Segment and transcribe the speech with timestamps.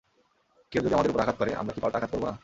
[0.71, 2.33] কেউ যদি আমাদের উপর আঘাত করে, আমরা কি পাল্টা আঘাত করব না?